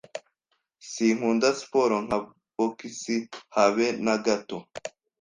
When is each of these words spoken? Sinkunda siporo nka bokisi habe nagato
Sinkunda 0.89 1.47
siporo 1.59 1.95
nka 2.05 2.17
bokisi 2.55 3.15
habe 3.55 3.85
nagato 4.05 4.57